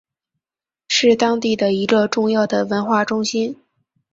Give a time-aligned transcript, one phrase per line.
[0.87, 3.55] 是当地的一个重要的文化中心。